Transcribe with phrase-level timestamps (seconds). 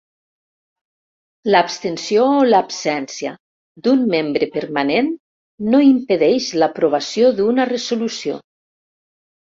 [1.55, 3.33] L'abstenció o l'absència
[3.89, 5.11] d'un membre permanent
[5.75, 8.41] no impedeix l'aprovació d'una resolució.